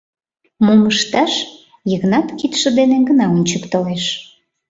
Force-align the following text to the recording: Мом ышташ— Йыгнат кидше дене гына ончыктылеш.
Мом 0.65 0.81
ышташ— 0.91 1.33
Йыгнат 1.89 2.27
кидше 2.39 2.69
дене 2.77 2.97
гына 3.07 3.25
ончыктылеш. 3.35 4.03